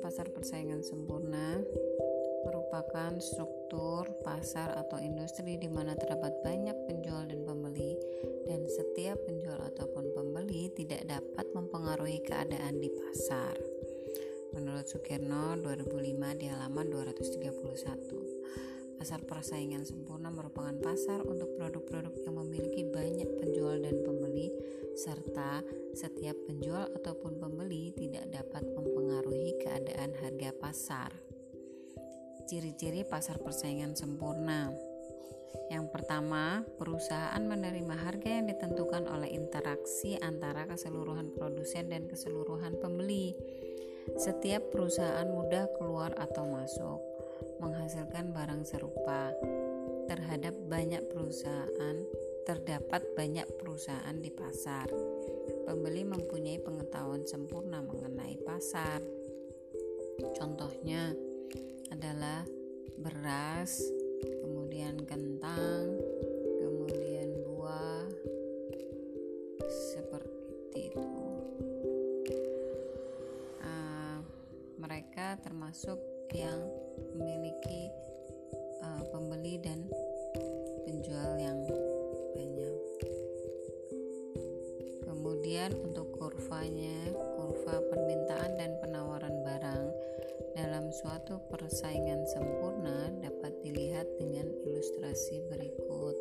[0.00, 1.60] pasar persaingan sempurna
[2.48, 8.00] merupakan struktur pasar atau industri di mana terdapat banyak penjual dan pembeli
[8.48, 13.54] dan setiap penjual ataupun pembeli tidak dapat mempengaruhi keadaan di pasar.
[14.56, 18.29] Menurut Sukirno 2005 di halaman 231.
[19.00, 24.52] Pasar persaingan sempurna merupakan pasar untuk produk-produk yang memiliki banyak penjual dan pembeli
[24.92, 25.64] serta
[25.96, 31.10] setiap penjual ataupun pembeli tidak dapat mempengaruhi keadaan harga pasar.
[32.44, 34.68] Ciri-ciri pasar persaingan sempurna.
[35.72, 43.32] Yang pertama, perusahaan menerima harga yang ditentukan oleh interaksi antara keseluruhan produsen dan keseluruhan pembeli.
[44.20, 47.09] Setiap perusahaan mudah keluar atau masuk,
[47.60, 49.30] menghasilkan barang serupa
[50.08, 51.96] terhadap banyak perusahaan
[52.50, 54.90] terdapat banyak perusahaan di pasar.
[55.68, 58.98] Pembeli mempunyai pengetahuan sempurna mengenai pasar.
[60.34, 61.14] Contohnya
[61.94, 62.42] adalah
[62.98, 63.78] beras,
[64.42, 65.94] kemudian kentang,
[66.58, 68.08] kemudian buah,
[69.70, 71.06] seperti itu.
[73.62, 74.18] Uh,
[74.80, 76.02] mereka termasuk
[76.34, 76.69] yang
[77.16, 77.90] memiliki
[78.84, 79.84] uh, pembeli dan
[80.84, 81.58] penjual yang
[82.36, 82.76] banyak.
[85.04, 89.84] Kemudian untuk kurvanya, kurva permintaan dan penawaran barang
[90.56, 96.16] dalam suatu persaingan sempurna dapat dilihat dengan ilustrasi berikut.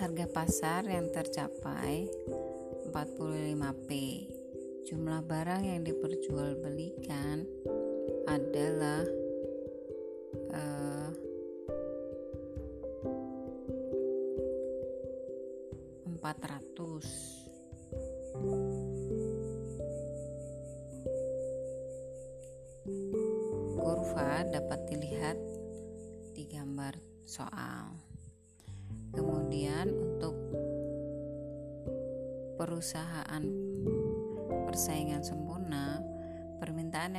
[0.00, 2.08] Harga pasar yang tercapai
[2.88, 3.90] 45P.
[4.90, 7.46] Jumlah barang yang diperjualbelikan
[8.26, 9.06] adalah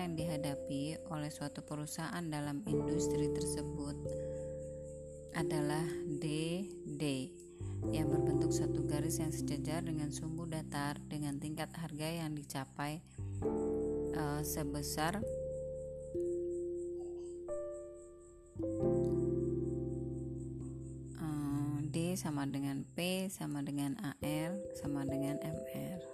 [0.02, 3.94] yang dihadapi oleh suatu perusahaan dalam industri tersebut
[5.38, 5.86] adalah
[6.18, 7.30] DD
[7.94, 13.02] yang berbentuk satu garis yang sejajar dengan sumbu datar dengan tingkat harga yang dicapai
[14.18, 15.22] uh, sebesar
[21.22, 24.52] uh, D sama dengan P sama dengan AR
[24.82, 26.11] sama dengan MR.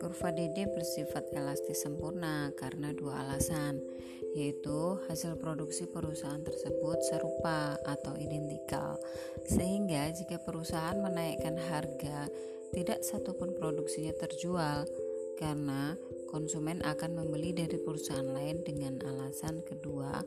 [0.00, 3.84] Kurva DD bersifat elastis sempurna karena dua alasan,
[4.32, 8.96] yaitu hasil produksi perusahaan tersebut serupa atau identikal,
[9.44, 12.32] sehingga jika perusahaan menaikkan harga,
[12.72, 14.88] tidak satupun produksinya terjual
[15.36, 16.00] karena
[16.32, 20.24] konsumen akan membeli dari perusahaan lain dengan alasan kedua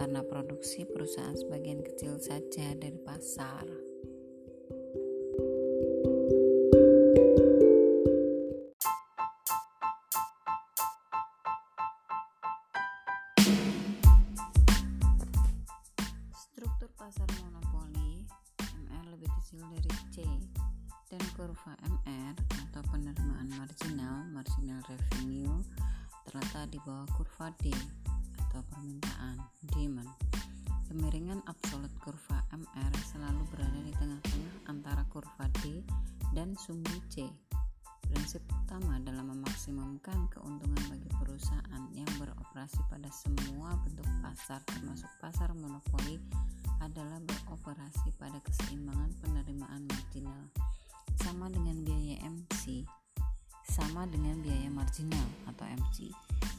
[0.00, 3.89] karena produksi perusahaan sebagian kecil saja dari pasar.
[48.90, 50.42] Keseimbangan penerimaan marginal
[51.22, 52.82] sama dengan biaya MC
[53.62, 56.10] sama dengan biaya marginal atau MC.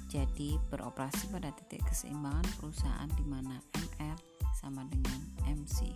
[0.07, 4.15] Jadi beroperasi pada titik keseimbangan perusahaan di mana MR
[4.55, 5.91] sama dengan MC.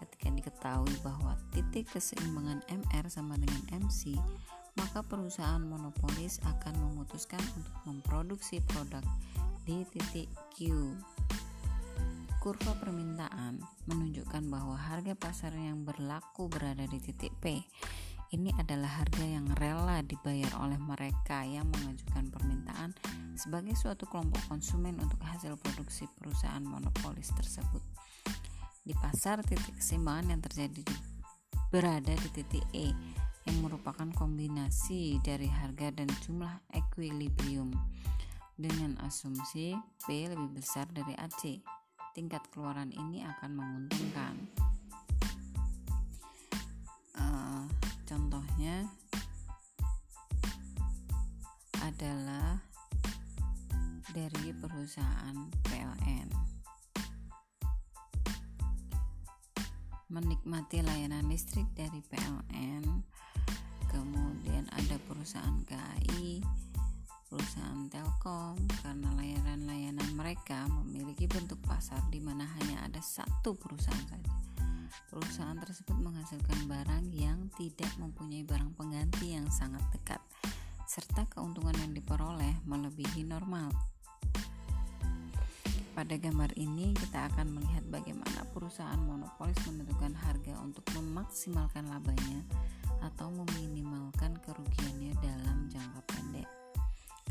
[0.00, 4.16] Ketika diketahui bahwa titik keseimbangan MR sama dengan MC,
[4.80, 9.04] maka perusahaan monopolis akan memutuskan untuk memproduksi produk
[9.68, 10.96] di titik Q
[12.42, 17.62] Kurva permintaan menunjukkan bahwa harga pasar yang berlaku berada di titik P.
[18.34, 22.98] Ini adalah harga yang rela dibayar oleh mereka yang mengajukan permintaan
[23.38, 27.78] sebagai suatu kelompok konsumen untuk hasil produksi perusahaan monopolis tersebut.
[28.82, 30.96] Di pasar, titik keseimbangan yang terjadi di,
[31.70, 32.90] berada di titik E
[33.46, 37.70] yang merupakan kombinasi dari harga dan jumlah equilibrium
[38.58, 41.62] dengan asumsi P lebih besar dari AC
[42.12, 44.34] tingkat keluaran ini akan menguntungkan.
[47.16, 47.64] Uh,
[48.04, 48.88] contohnya
[51.82, 52.60] adalah
[54.12, 56.28] dari perusahaan PLN
[60.12, 62.84] menikmati layanan listrik dari PLN
[63.88, 66.44] kemudian ada perusahaan KAI
[67.32, 74.32] perusahaan Telkom karena layanan-layanan mereka memiliki bentuk pasar di mana hanya ada satu perusahaan saja.
[75.08, 80.20] Perusahaan tersebut menghasilkan barang yang tidak mempunyai barang pengganti yang sangat dekat,
[80.84, 83.72] serta keuntungan yang diperoleh melebihi normal.
[85.96, 92.44] Pada gambar ini kita akan melihat bagaimana perusahaan monopolis menentukan harga untuk memaksimalkan labanya
[93.00, 96.61] atau meminimalkan kerugiannya dalam jangka pendek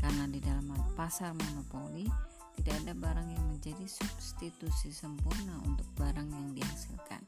[0.02, 0.66] karena di dalam
[0.98, 2.04] pasar monopoli
[2.60, 7.22] tidak ada barang yang menjadi substitusi sempurna untuk barang yang dihasilkan.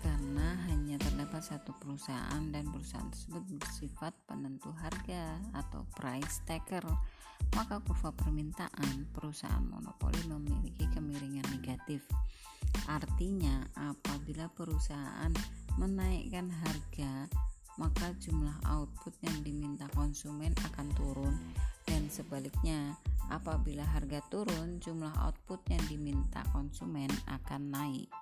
[0.00, 6.84] Karena hanya terdapat satu perusahaan dan perusahaan tersebut bersifat penentu harga atau price taker
[7.56, 12.06] maka kurva permintaan perusahaan monopoli memiliki kemiringan negatif.
[12.86, 15.32] Artinya apabila perusahaan
[15.74, 17.26] menaikkan harga
[17.80, 21.32] maka jumlah output yang diminta konsumen akan turun.
[21.88, 23.00] Dan sebaliknya
[23.32, 28.12] apabila harga turun jumlah output yang diminta konsumen akan naik.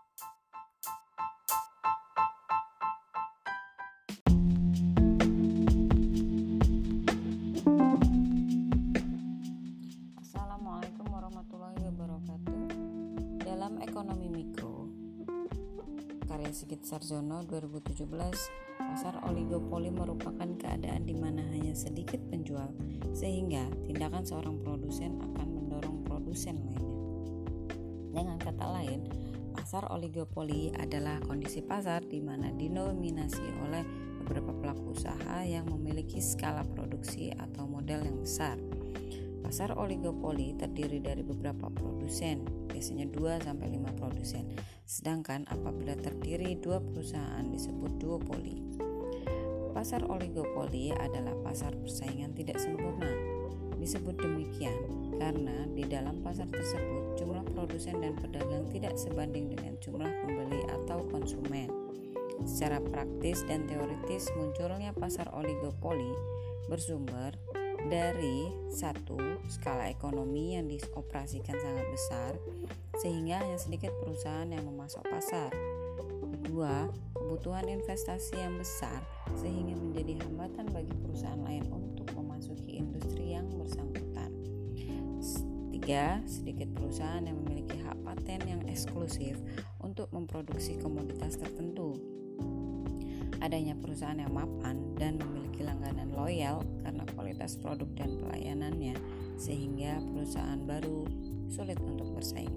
[16.48, 18.67] Sigit Sarjono 2017
[18.98, 22.66] pasar oligopoli merupakan keadaan di mana hanya sedikit penjual,
[23.14, 26.98] sehingga tindakan seorang produsen akan mendorong produsen lainnya.
[28.10, 29.06] Dengan kata lain,
[29.54, 33.86] pasar oligopoli adalah kondisi pasar di mana dinominasi oleh
[34.18, 38.58] beberapa pelaku usaha yang memiliki skala produksi atau modal yang besar.
[39.48, 44.44] Pasar oligopoli terdiri dari beberapa produsen, biasanya 2 sampai 5 produsen.
[44.84, 48.60] Sedangkan apabila terdiri dua perusahaan disebut duopoli.
[49.72, 53.08] Pasar oligopoli adalah pasar persaingan tidak sempurna.
[53.80, 54.76] Disebut demikian
[55.16, 61.08] karena di dalam pasar tersebut jumlah produsen dan pedagang tidak sebanding dengan jumlah pembeli atau
[61.08, 61.72] konsumen.
[62.44, 66.12] Secara praktis dan teoritis munculnya pasar oligopoli
[66.68, 67.32] bersumber
[67.86, 72.32] dari satu skala ekonomi yang dioperasikan sangat besar
[72.98, 75.54] sehingga hanya sedikit perusahaan yang memasok pasar.
[76.42, 78.98] Kedua, kebutuhan investasi yang besar
[79.38, 84.34] sehingga menjadi hambatan bagi perusahaan lain untuk memasuki industri yang bersangkutan.
[85.70, 89.38] Tiga, sedikit perusahaan yang memiliki hak paten yang eksklusif
[89.78, 91.96] untuk memproduksi komoditas tertentu
[93.38, 97.04] adanya perusahaan yang mapan dan memiliki langganan loyal karena
[97.38, 98.98] kualitas produk dan pelayanannya
[99.38, 101.06] sehingga perusahaan baru
[101.46, 102.50] sulit untuk bersaing.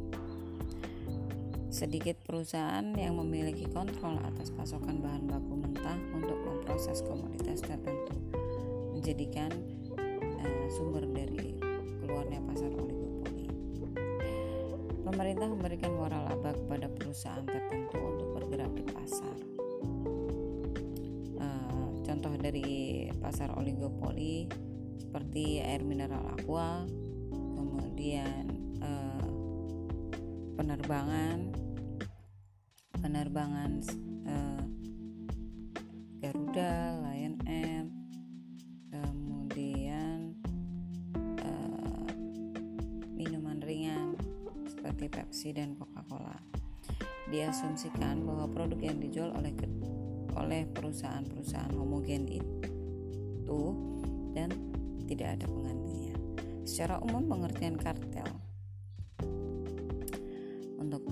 [1.69, 8.17] Sedikit perusahaan yang memiliki kontrol atas pasokan bahan baku mentah untuk memproses komoditas tertentu
[8.97, 9.53] menjadikan
[10.41, 11.61] uh, sumber dari
[12.01, 13.45] keluarnya pasar oligopoli.
[15.05, 19.37] Pemerintah memberikan waralaba kepada perusahaan tertentu untuk bergerak di pasar
[22.11, 24.43] contoh dari pasar oligopoli
[25.11, 26.87] seperti air mineral aqua
[27.35, 28.47] kemudian
[28.79, 29.27] eh,
[30.55, 31.51] penerbangan
[32.95, 33.83] penerbangan
[34.23, 34.63] eh,
[36.23, 37.91] Garuda, Lion Air
[38.87, 40.31] kemudian
[41.43, 42.07] eh,
[43.11, 44.15] minuman ringan
[44.63, 46.39] seperti Pepsi dan Coca-Cola.
[47.27, 49.51] Diasumsikan bahwa produk yang dijual oleh
[50.39, 53.61] oleh perusahaan-perusahaan homogen itu
[54.31, 54.70] dan
[55.11, 56.15] tidak ada penggantinya.
[56.63, 58.31] Secara umum pengertian kartel
[60.79, 61.03] untuk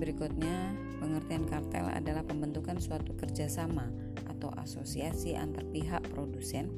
[0.00, 3.92] berikutnya pengertian kartel adalah pembentukan suatu kerjasama
[4.26, 6.72] atau asosiasi antar pihak produsen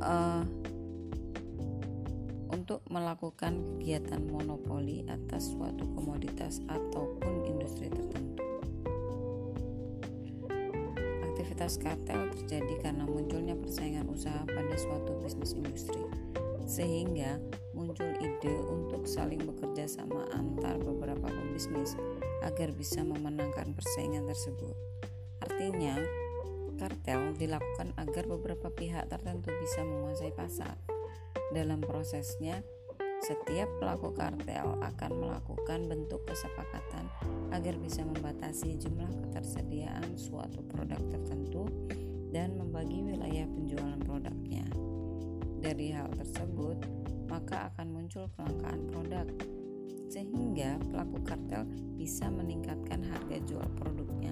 [0.00, 0.46] uh,
[2.48, 8.47] untuk melakukan kegiatan monopoli atas suatu komoditas ataupun industri tertentu.
[11.58, 16.06] Aktivitas kartel terjadi karena munculnya persaingan usaha pada suatu bisnis industri,
[16.70, 17.34] sehingga
[17.74, 21.98] muncul ide untuk saling bekerja sama antar beberapa pembisnis
[22.46, 24.70] agar bisa memenangkan persaingan tersebut.
[25.42, 25.98] Artinya,
[26.78, 30.78] kartel dilakukan agar beberapa pihak tertentu bisa menguasai pasar.
[31.50, 32.62] Dalam prosesnya,
[33.18, 37.10] Setiap pelaku kartel akan melakukan bentuk kesepakatan
[37.50, 41.66] agar bisa membatasi jumlah ketersediaan suatu produk tertentu
[42.30, 44.62] dan membagi wilayah penjualan produknya.
[45.58, 46.78] Dari hal tersebut,
[47.26, 49.26] maka akan muncul kelangkaan produk,
[50.06, 51.66] sehingga pelaku kartel
[51.98, 54.30] bisa meningkatkan harga jual produknya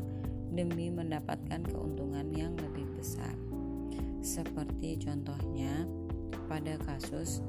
[0.54, 3.34] demi mendapatkan keuntungan yang lebih besar.
[4.22, 5.84] Seperti contohnya
[6.46, 7.42] pada kasus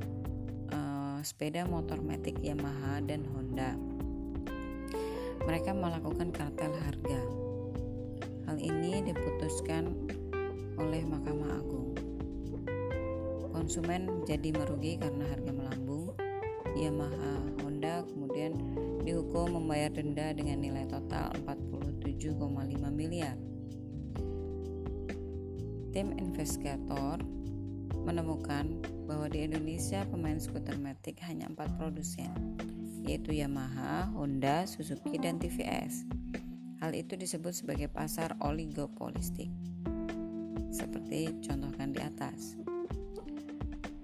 [1.22, 3.74] sepeda motor metik Yamaha dan Honda.
[5.48, 7.22] Mereka melakukan kartel harga.
[8.50, 9.96] Hal ini diputuskan
[10.78, 11.96] oleh Mahkamah Agung.
[13.56, 16.14] Konsumen jadi merugi karena harga melambung.
[16.78, 18.54] Yamaha Honda kemudian
[19.02, 22.38] dihukum membayar denda dengan nilai total 47,5
[22.92, 23.40] miliar.
[25.96, 27.18] Tim investigator
[28.06, 32.30] menemukan bahwa di Indonesia pemain skuter metik hanya empat produsen,
[33.08, 36.04] yaitu Yamaha, Honda, Suzuki, dan TVS.
[36.84, 39.50] Hal itu disebut sebagai pasar oligopolistik,
[40.70, 42.60] seperti contohkan di atas.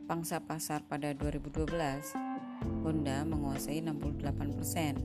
[0.07, 2.15] Pangsa pasar pada 2012,
[2.81, 5.03] Honda menguasai 68%,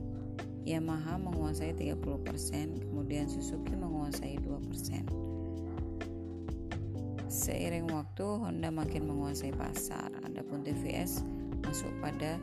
[0.63, 5.18] Yamaha menguasai 30%, kemudian Suzuki menguasai 2%.
[7.49, 10.13] Seiring waktu, Honda makin menguasai pasar.
[10.21, 11.25] Adapun TVS
[11.65, 12.37] masuk pada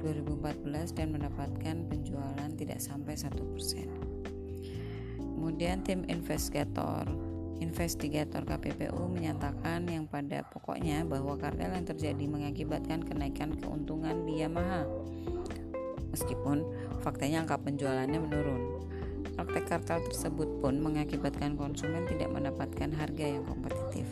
[0.00, 3.28] 2014 dan mendapatkan penjualan tidak sampai 1%.
[5.20, 7.04] Kemudian tim investigator
[7.60, 14.88] Investigator KPPU menyatakan yang pada pokoknya bahwa kartel yang terjadi mengakibatkan kenaikan keuntungan di Yamaha.
[16.14, 16.64] Meskipun
[17.04, 18.62] faktanya angka penjualannya menurun.
[19.34, 24.06] Praktek kartel tersebut pun mengakibatkan konsumen tidak mendapatkan harga yang kompetitif.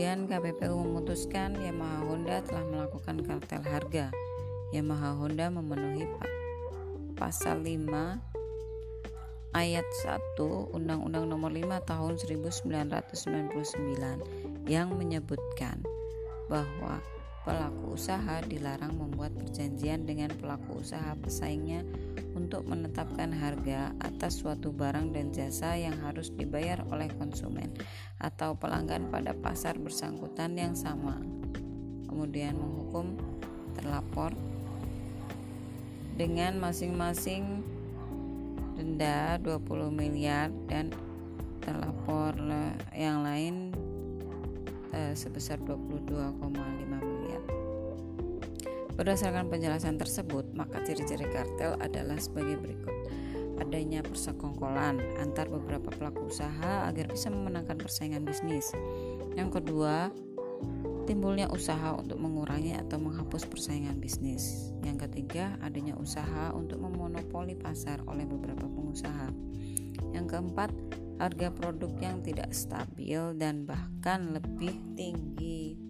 [0.00, 4.08] Kemudian KPPU memutuskan Yamaha Honda telah melakukan kartel harga.
[4.72, 6.08] Yamaha Honda memenuhi
[7.20, 7.84] pasal 5
[9.52, 10.40] ayat 1
[10.72, 15.84] Undang-Undang Nomor 5 Tahun 1999 yang menyebutkan
[16.48, 17.04] bahwa
[17.44, 21.84] pelaku usaha dilarang membuat perjanjian dengan pelaku usaha pesaingnya
[22.34, 27.74] untuk menetapkan harga atas suatu barang dan jasa yang harus dibayar oleh konsumen
[28.22, 31.18] atau pelanggan pada pasar bersangkutan yang sama.
[32.06, 33.18] Kemudian menghukum
[33.74, 34.34] terlapor
[36.14, 37.64] dengan masing-masing
[38.76, 40.92] denda 20 miliar dan
[41.60, 42.36] terlapor
[42.96, 43.72] yang lain
[44.92, 47.09] eh, sebesar 22,5 miliar.
[49.00, 52.92] Berdasarkan penjelasan tersebut, maka ciri-ciri kartel adalah sebagai berikut.
[53.56, 58.68] Adanya persekongkolan antar beberapa pelaku usaha agar bisa memenangkan persaingan bisnis.
[59.40, 60.12] Yang kedua,
[61.08, 64.68] timbulnya usaha untuk mengurangi atau menghapus persaingan bisnis.
[64.84, 69.32] Yang ketiga, adanya usaha untuk memonopoli pasar oleh beberapa pengusaha.
[70.12, 70.76] Yang keempat,
[71.16, 75.89] harga produk yang tidak stabil dan bahkan lebih tinggi.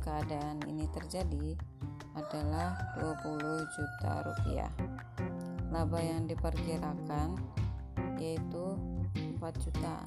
[0.00, 1.58] Keadaan ini terjadi
[2.14, 4.72] adalah 20 juta rupiah.
[5.68, 7.38] Laba yang diperkirakan
[8.18, 8.66] yaitu
[9.14, 10.02] 4 juta.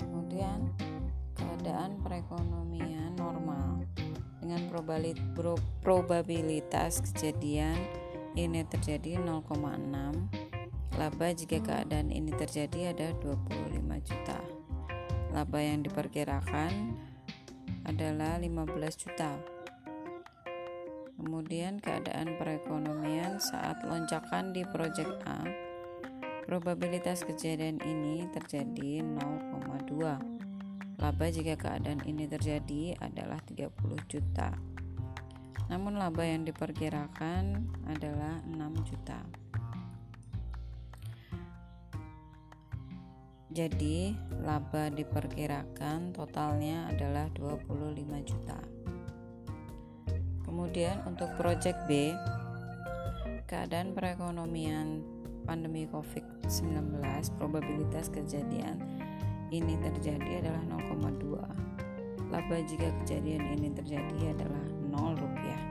[0.00, 0.72] Kemudian
[1.36, 3.84] keadaan perekonomian normal
[4.40, 4.64] dengan
[5.84, 7.76] probabilitas kejadian
[8.34, 10.44] ini terjadi 0,6
[10.94, 14.38] laba jika keadaan ini terjadi ada 25 juta.
[15.34, 16.94] Laba yang diperkirakan
[17.84, 19.38] adalah 15 juta.
[21.14, 25.44] Kemudian keadaan perekonomian saat lonjakan di proyek A
[26.44, 30.34] probabilitas kejadian ini terjadi 0,2
[31.00, 33.68] laba jika keadaan ini terjadi adalah 30
[34.08, 34.56] juta.
[35.68, 39.43] Namun laba yang diperkirakan adalah 6 juta.
[43.54, 44.10] Jadi,
[44.42, 48.58] laba diperkirakan totalnya adalah 25 juta.
[50.42, 52.10] Kemudian untuk proyek B,
[53.46, 55.06] keadaan perekonomian
[55.46, 56.98] pandemi COVID-19,
[57.38, 58.82] probabilitas kejadian
[59.54, 62.34] ini terjadi adalah 0,2.
[62.34, 65.62] Laba jika kejadian ini terjadi adalah 0 rupiah.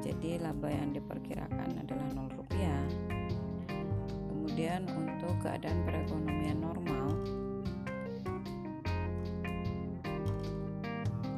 [0.00, 3.09] jadi laba yang diperkirakan adalah 0 rupiah
[4.60, 7.16] kemudian untuk keadaan perekonomian normal.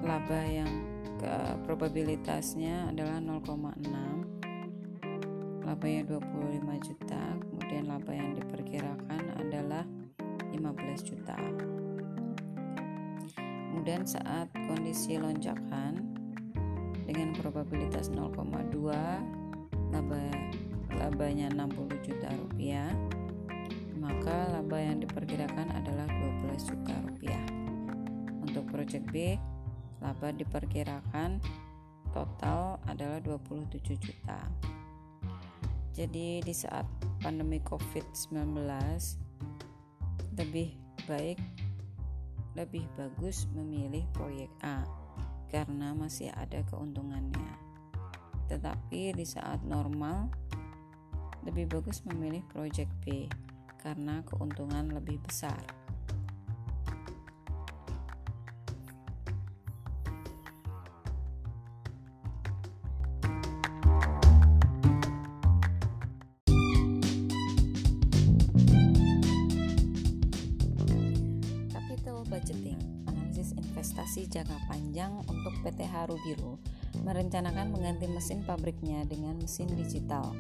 [0.03, 0.67] Laba yang
[1.23, 3.79] ke probabilitasnya adalah 0,6
[5.63, 9.87] labanya 25 juta kemudian laba yang diperkirakan adalah
[10.51, 10.59] 15
[11.07, 11.39] juta.
[13.71, 16.11] Kemudian saat kondisi lonjakan
[17.07, 18.35] dengan probabilitas 0,2
[19.95, 20.19] laba
[20.99, 22.91] labanya 60 juta rupiah
[24.03, 26.11] maka laba yang diperkirakan adalah
[26.43, 27.47] 12 juta rupiah.
[28.43, 29.39] Untuk project B
[30.03, 31.39] laba diperkirakan
[32.11, 34.43] total adalah 27 juta.
[35.95, 36.83] Jadi di saat
[37.23, 38.59] pandemi covid-19
[40.35, 40.75] lebih
[41.07, 41.39] baik
[42.59, 44.83] lebih bagus memilih proyek A
[45.49, 47.55] karena masih ada keuntungannya.
[48.51, 50.29] Tetapi di saat normal
[51.43, 53.27] lebih bagus memilih project B
[53.83, 55.59] karena keuntungan lebih besar.
[71.75, 72.79] Capital budgeting,
[73.11, 76.55] analisis investasi jangka panjang untuk PT Haru Biru
[77.03, 80.31] merencanakan mengganti mesin pabriknya dengan mesin digital.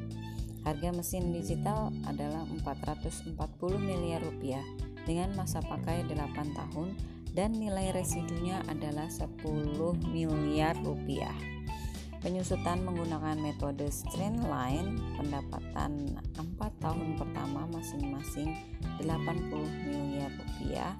[0.62, 3.34] Harga mesin digital adalah 440
[3.82, 4.62] miliar rupiah
[5.02, 6.94] dengan masa pakai 8 tahun
[7.34, 9.42] dan nilai residunya adalah 10
[10.14, 11.34] miliar rupiah.
[12.22, 16.38] Penyusutan menggunakan metode streamline pendapatan 4
[16.78, 18.54] tahun pertama masing-masing
[19.02, 19.58] 80
[19.90, 20.94] miliar rupiah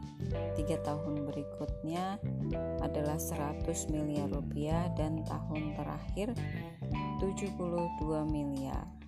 [0.59, 2.19] 3 tahun berikutnya
[2.83, 3.63] adalah 100
[3.95, 6.35] miliar rupiah dan tahun terakhir
[7.23, 7.55] 72
[8.27, 9.02] miliar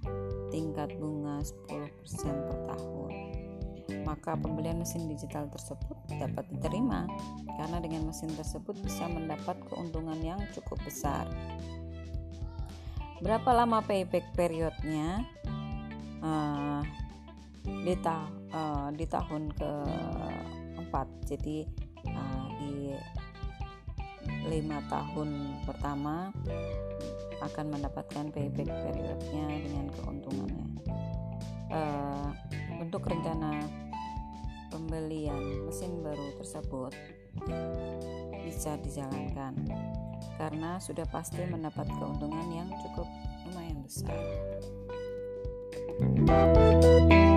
[0.53, 3.13] tingkat bunga 10% per tahun.
[4.05, 7.09] Maka pembelian mesin digital tersebut dapat diterima
[7.61, 11.29] karena dengan mesin tersebut bisa mendapat keuntungan yang cukup besar.
[13.21, 15.25] Berapa lama payback periodnya?
[16.25, 16.81] Uh,
[17.65, 21.09] di, ta uh, di tahun keempat.
[21.29, 21.65] Jadi
[22.09, 22.93] uh, di
[24.45, 26.33] lima tahun pertama
[27.41, 30.69] akan mendapatkan payback periodnya dengan keuntungannya
[31.73, 32.29] uh,
[32.81, 33.65] untuk rencana
[34.69, 36.93] pembelian mesin baru tersebut
[38.45, 39.55] bisa dijalankan
[40.37, 43.07] karena sudah pasti mendapat keuntungan yang cukup
[43.47, 44.15] lumayan besar.
[45.95, 47.34] Game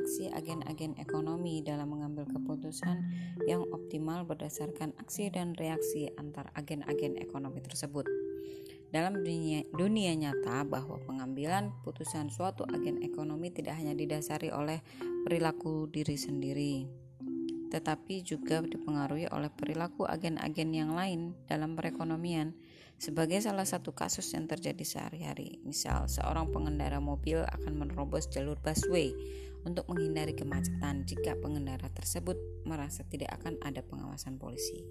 [0.00, 3.04] interaksi agen-agen ekonomi dalam mengambil keputusan
[3.44, 8.08] yang optimal berdasarkan aksi dan reaksi antar agen-agen ekonomi tersebut.
[8.88, 14.80] Dalam dunia, dunia nyata bahwa pengambilan putusan suatu agen ekonomi tidak hanya didasari oleh
[15.28, 16.88] perilaku diri sendiri,
[17.68, 22.56] tetapi juga dipengaruhi oleh perilaku agen-agen yang lain dalam perekonomian
[22.96, 25.60] sebagai salah satu kasus yang terjadi sehari-hari.
[25.60, 29.12] Misal, seorang pengendara mobil akan menerobos jalur busway
[29.64, 34.84] untuk menghindari kemacetan jika pengendara tersebut merasa tidak akan ada pengawasan polisi.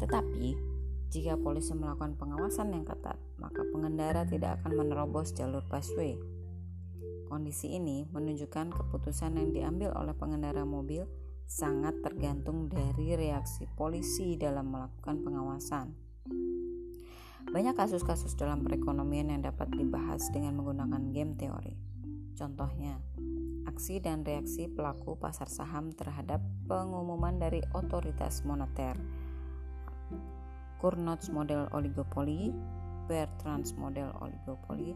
[0.00, 0.76] Tetapi,
[1.08, 6.18] jika polisi melakukan pengawasan yang ketat, maka pengendara tidak akan menerobos jalur busway.
[7.26, 11.06] Kondisi ini menunjukkan keputusan yang diambil oleh pengendara mobil
[11.46, 15.94] sangat tergantung dari reaksi polisi dalam melakukan pengawasan.
[17.46, 21.78] Banyak kasus-kasus dalam perekonomian yang dapat dibahas dengan menggunakan game teori.
[22.34, 22.98] Contohnya,
[23.66, 26.38] aksi dan reaksi pelaku pasar saham terhadap
[26.70, 28.94] pengumuman dari otoritas moneter.
[30.78, 32.54] Cournot's model oligopoli,
[33.10, 34.94] Bertrand's model oligopoli,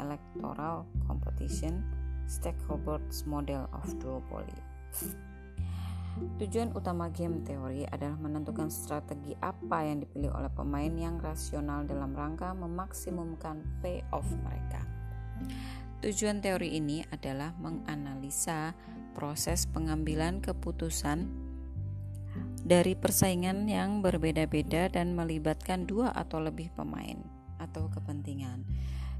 [0.00, 1.84] electoral competition,
[2.30, 4.54] Stakeholder's model of duopoly.
[6.42, 12.12] Tujuan utama game teori adalah menentukan strategi apa yang dipilih oleh pemain yang rasional dalam
[12.12, 14.82] rangka memaksimumkan payoff mereka.
[16.00, 18.72] Tujuan teori ini adalah menganalisa
[19.12, 21.28] proses pengambilan keputusan
[22.64, 27.20] dari persaingan yang berbeda-beda dan melibatkan dua atau lebih pemain
[27.60, 28.64] atau kepentingan.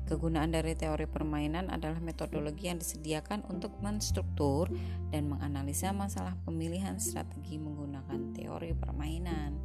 [0.08, 4.72] Kegunaan dari teori permainan adalah metodologi yang disediakan untuk menstruktur
[5.12, 9.60] dan menganalisa masalah pemilihan strategi menggunakan teori permainan.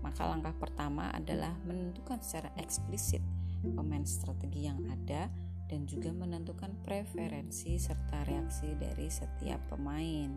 [0.00, 3.20] Maka langkah pertama adalah menentukan secara eksplisit
[3.60, 5.28] pemain strategi yang ada
[5.66, 10.30] dan juga menentukan preferensi serta reaksi dari setiap pemain.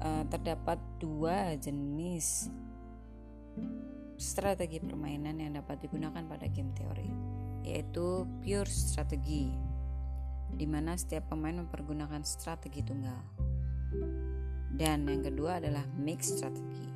[0.00, 2.48] Uh, terdapat dua jenis
[4.20, 7.08] strategi permainan yang dapat digunakan pada game teori,
[7.64, 9.52] yaitu pure strategi,
[10.52, 13.20] di mana setiap pemain mempergunakan strategi tunggal.
[14.70, 16.88] Dan yang kedua adalah mix strategi.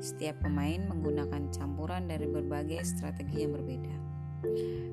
[0.00, 4.03] Setiap pemain menggunakan campuran dari berbagai strategi yang berbeda.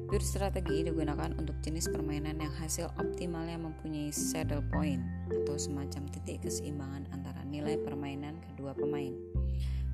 [0.08, 6.44] Pure strategi digunakan untuk jenis permainan yang hasil optimalnya mempunyai saddle point atau semacam titik
[6.44, 9.16] keseimbangan antara nilai permainan kedua pemain.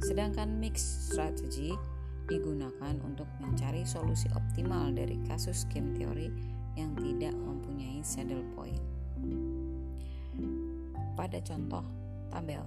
[0.01, 1.73] Sedangkan mix strategy
[2.29, 6.29] digunakan untuk mencari solusi optimal dari kasus game teori
[6.77, 8.81] yang tidak mempunyai saddle point.
[11.17, 11.81] Pada contoh
[12.29, 12.61] tabel,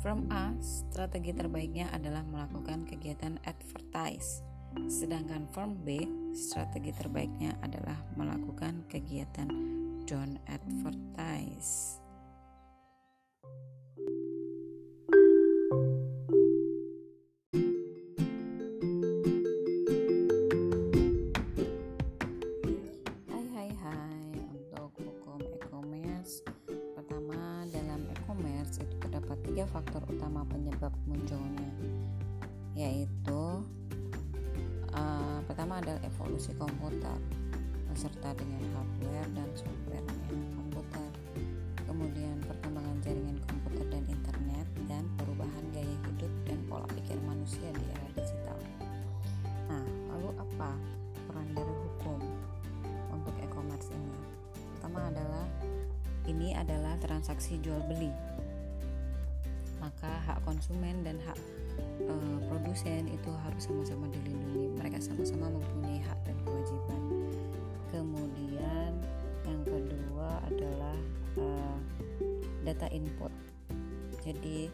[0.00, 4.40] Firm A, strategi terbaiknya adalah melakukan kegiatan advertise
[4.90, 6.04] Sedangkan form B,
[6.34, 9.48] strategi terbaiknya adalah melakukan kegiatan
[10.06, 12.00] don't advertise.
[29.50, 31.68] Tiga faktor utama penyebab munculnya
[32.78, 33.66] yaitu
[35.46, 37.18] pertama adalah evolusi komputer
[37.90, 41.10] beserta dengan hardware dan softwarenya komputer.
[41.84, 47.84] Kemudian perkembangan jaringan komputer dan internet dan perubahan gaya hidup dan pola pikir manusia di
[47.90, 48.58] era digital.
[49.66, 50.70] Nah lalu apa
[51.26, 52.20] peran dari hukum
[53.10, 54.18] untuk e-commerce ini?
[54.78, 55.46] Pertama adalah
[56.30, 58.14] ini adalah transaksi jual beli.
[59.82, 61.36] Maka hak konsumen dan hak
[62.00, 62.14] e,
[62.48, 64.76] produsen itu harus sama-sama dilindungi.
[64.80, 67.02] Mereka sama-sama mempunyai hak dan kewajiban.
[67.92, 68.92] Kemudian
[69.44, 70.96] yang kedua adalah
[71.36, 71.44] e,
[72.64, 73.32] data input.
[74.20, 74.68] Jadi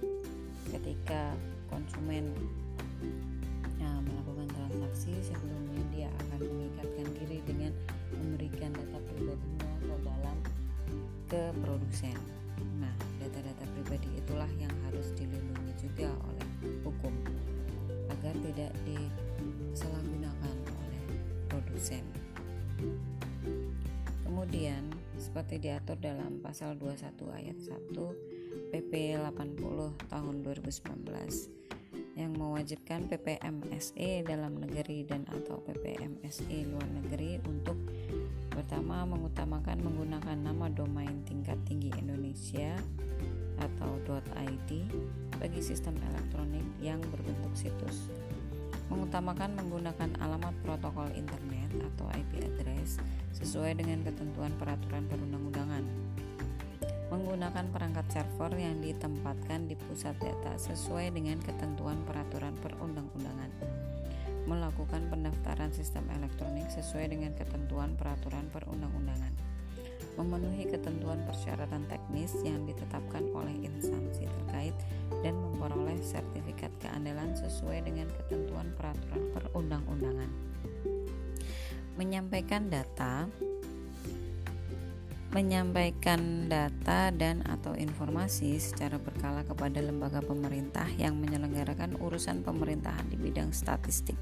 [0.71, 1.35] ketika
[1.71, 2.31] konsumen
[25.47, 27.95] seperti diatur dalam pasal 21 ayat 1
[28.75, 37.79] PP 80 tahun 2019 yang mewajibkan PPMSE dalam negeri dan atau PPMSE luar negeri untuk
[38.51, 42.75] pertama mengutamakan menggunakan nama domain tingkat tinggi Indonesia
[43.63, 44.03] atau
[44.51, 44.71] .id
[45.39, 48.11] bagi sistem elektronik yang berbentuk situs.
[48.91, 52.76] Mengutamakan menggunakan alamat protokol internet atau IP address
[53.35, 55.85] sesuai dengan ketentuan peraturan perundang-undangan.
[57.07, 63.51] Menggunakan perangkat server yang ditempatkan di pusat data sesuai dengan ketentuan peraturan perundang-undangan.
[64.47, 69.57] Melakukan pendaftaran sistem elektronik sesuai dengan ketentuan peraturan perundang-undangan
[70.17, 74.77] memenuhi ketentuan persyaratan teknis yang ditetapkan oleh instansi terkait
[75.21, 80.56] dan memperoleh sertifikat keandalan sesuai dengan ketentuan peraturan perundang-undangan.
[81.97, 83.27] Menyampaikan data
[85.37, 93.21] menyampaikan data dan atau informasi secara berkala kepada lembaga pemerintah yang menyelenggarakan urusan pemerintahan di
[93.21, 94.17] bidang statistik.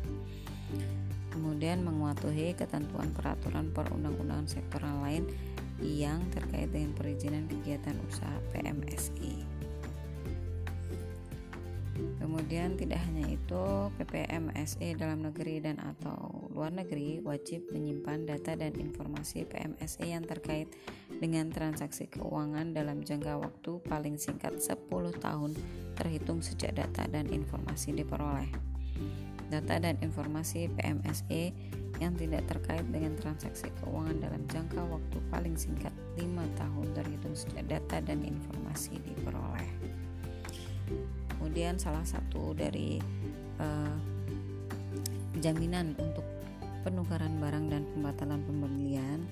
[1.30, 5.30] Kemudian mematuhi ketentuan peraturan perundang-undangan sektoral lain
[5.78, 9.46] yang terkait dengan perizinan kegiatan usaha PMSI.
[12.18, 13.64] Kemudian tidak hanya itu,
[14.02, 20.70] PPMSI dalam negeri dan atau luar negeri wajib menyimpan data dan informasi PMSI yang terkait
[21.18, 24.86] dengan transaksi keuangan dalam jangka waktu paling singkat 10
[25.18, 25.50] tahun
[25.98, 28.46] terhitung sejak data dan informasi diperoleh.
[29.50, 31.50] Data dan informasi PMSE
[31.98, 37.66] yang tidak terkait dengan transaksi keuangan dalam jangka waktu paling singkat 5 tahun terhitung sejak
[37.66, 39.70] data dan informasi diperoleh.
[41.34, 43.02] Kemudian salah satu dari
[43.58, 43.98] uh,
[45.42, 46.13] jaminan untuk
[46.84, 49.24] penukaran barang dan pembatalan pembelian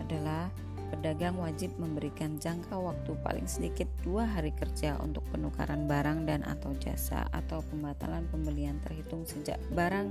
[0.00, 0.48] adalah
[0.88, 6.72] pedagang wajib memberikan jangka waktu paling sedikit dua hari kerja untuk penukaran barang dan atau
[6.80, 10.08] jasa atau pembatalan pembelian terhitung sejak barang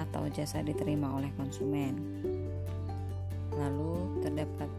[0.00, 1.98] atau jasa diterima oleh konsumen.
[3.52, 4.70] Lalu terdapat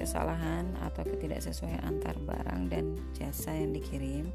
[0.00, 4.32] kesalahan atau ketidaksesuaian antar barang dan jasa yang dikirim.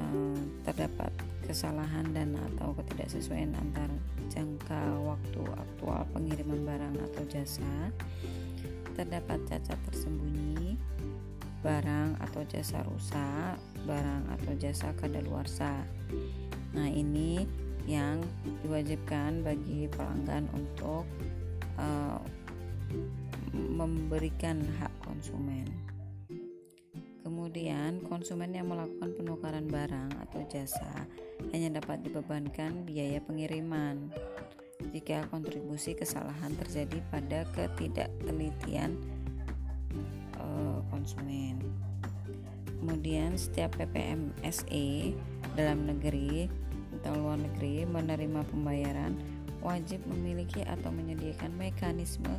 [0.00, 1.12] Eh, terdapat
[1.44, 3.90] kesalahan dan atau ketidaksesuaian antar
[4.32, 7.92] jangka waktu aktual pengiriman barang atau jasa.
[8.96, 10.76] Terdapat cacat tersembunyi
[11.60, 15.84] barang atau jasa rusak barang atau jasa kadaluarsa.
[16.72, 17.44] Nah ini
[17.84, 18.24] yang
[18.64, 21.04] diwajibkan bagi pelanggan untuk
[21.76, 22.20] uh,
[23.52, 25.89] memberikan hak konsumen
[27.40, 31.08] Kemudian, konsumen yang melakukan penukaran barang atau jasa
[31.56, 34.12] hanya dapat dibebankan biaya pengiriman
[34.92, 38.92] jika kontribusi kesalahan terjadi pada ketidaktelitian
[40.36, 40.44] e,
[40.92, 41.64] konsumen.
[42.76, 45.16] Kemudian, setiap PPMSE
[45.56, 46.44] dalam negeri
[47.00, 49.16] atau luar negeri menerima pembayaran
[49.64, 52.36] wajib memiliki atau menyediakan mekanisme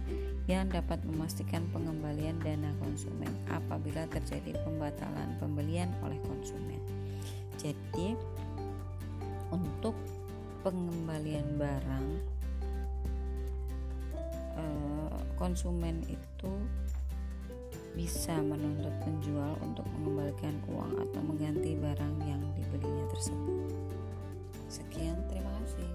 [0.49, 6.81] yang dapat memastikan pengembalian dana konsumen apabila terjadi pembatalan pembelian oleh konsumen.
[7.61, 8.17] Jadi,
[9.53, 9.93] untuk
[10.65, 12.07] pengembalian barang,
[14.57, 16.53] eh, konsumen itu
[17.91, 23.67] bisa menuntut penjual untuk mengembalikan uang atau mengganti barang yang dibelinya tersebut.
[24.71, 25.91] Sekian, terima kasih.